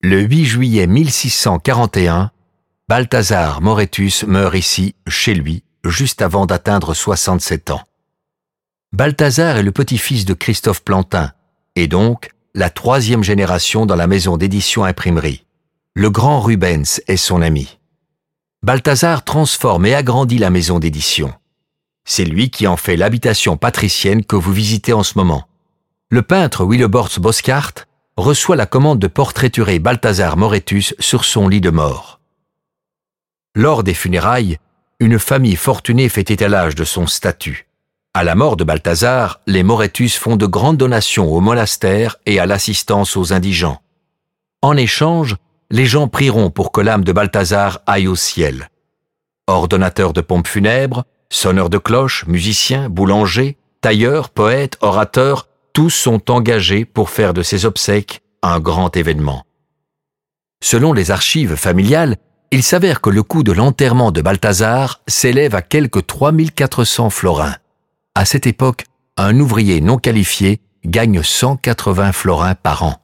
Le 0.00 0.20
8 0.20 0.44
juillet 0.44 0.86
1641, 0.86 2.30
Balthazar 2.88 3.60
Moretus 3.60 4.22
meurt 4.22 4.54
ici, 4.54 4.94
chez 5.08 5.34
lui, 5.34 5.64
juste 5.82 6.22
avant 6.22 6.46
d'atteindre 6.46 6.94
67 6.94 7.72
ans. 7.72 7.82
Balthazar 8.92 9.56
est 9.56 9.64
le 9.64 9.72
petit-fils 9.72 10.24
de 10.24 10.34
Christophe 10.34 10.84
Plantin, 10.84 11.32
et 11.74 11.88
donc 11.88 12.30
la 12.54 12.70
troisième 12.70 13.24
génération 13.24 13.86
dans 13.86 13.96
la 13.96 14.06
maison 14.06 14.36
d'édition 14.36 14.84
imprimerie. 14.84 15.44
Le 15.94 16.10
grand 16.10 16.42
Rubens 16.42 17.00
est 17.08 17.16
son 17.16 17.42
ami. 17.42 17.80
Balthazar 18.62 19.24
transforme 19.24 19.84
et 19.84 19.96
agrandit 19.96 20.38
la 20.38 20.50
maison 20.50 20.78
d'édition. 20.78 21.34
C'est 22.04 22.24
lui 22.24 22.50
qui 22.50 22.68
en 22.68 22.76
fait 22.76 22.94
l'habitation 22.94 23.56
patricienne 23.56 24.24
que 24.24 24.36
vous 24.36 24.52
visitez 24.52 24.92
en 24.92 25.02
ce 25.02 25.18
moment. 25.18 25.48
Le 26.08 26.22
peintre 26.22 26.64
Willeborts 26.64 27.18
Boscart 27.18 27.87
reçoit 28.18 28.56
la 28.56 28.66
commande 28.66 28.98
de 28.98 29.06
portraiturer 29.06 29.78
Balthazar 29.78 30.36
Moretus 30.36 30.92
sur 30.98 31.24
son 31.24 31.46
lit 31.48 31.60
de 31.60 31.70
mort. 31.70 32.18
Lors 33.54 33.84
des 33.84 33.94
funérailles, 33.94 34.58
une 34.98 35.20
famille 35.20 35.54
fortunée 35.54 36.08
fait 36.08 36.28
étalage 36.32 36.74
de 36.74 36.82
son 36.82 37.06
statut. 37.06 37.68
À 38.14 38.24
la 38.24 38.34
mort 38.34 38.56
de 38.56 38.64
Balthazar, 38.64 39.40
les 39.46 39.62
Moretus 39.62 40.16
font 40.16 40.34
de 40.34 40.46
grandes 40.46 40.76
donations 40.76 41.32
au 41.32 41.40
monastère 41.40 42.16
et 42.26 42.40
à 42.40 42.46
l'assistance 42.46 43.16
aux 43.16 43.32
indigents. 43.32 43.80
En 44.62 44.76
échange, 44.76 45.36
les 45.70 45.86
gens 45.86 46.08
prieront 46.08 46.50
pour 46.50 46.72
que 46.72 46.80
l'âme 46.80 47.04
de 47.04 47.12
Balthazar 47.12 47.80
aille 47.86 48.08
au 48.08 48.16
ciel. 48.16 48.68
Ordonnateur 49.46 50.12
de 50.12 50.22
pompes 50.22 50.48
funèbres, 50.48 51.04
sonneur 51.30 51.70
de 51.70 51.78
cloches, 51.78 52.26
musicien, 52.26 52.88
boulanger, 52.88 53.56
tailleur, 53.80 54.30
poète, 54.30 54.76
orateur, 54.80 55.47
tous 55.78 55.90
sont 55.90 56.32
engagés 56.32 56.84
pour 56.84 57.08
faire 57.08 57.32
de 57.32 57.44
ces 57.44 57.64
obsèques 57.64 58.22
un 58.42 58.58
grand 58.58 58.96
événement. 58.96 59.44
Selon 60.60 60.92
les 60.92 61.12
archives 61.12 61.54
familiales, 61.54 62.16
il 62.50 62.64
s'avère 62.64 63.00
que 63.00 63.10
le 63.10 63.22
coût 63.22 63.44
de 63.44 63.52
l'enterrement 63.52 64.10
de 64.10 64.20
Balthazar 64.20 65.02
s'élève 65.06 65.54
à 65.54 65.62
quelque 65.62 66.00
3400 66.00 67.10
florins. 67.10 67.54
À 68.16 68.24
cette 68.24 68.48
époque, 68.48 68.86
un 69.16 69.38
ouvrier 69.38 69.80
non 69.80 69.98
qualifié 69.98 70.60
gagne 70.84 71.22
180 71.22 72.10
florins 72.10 72.56
par 72.56 72.82
an. 72.82 73.00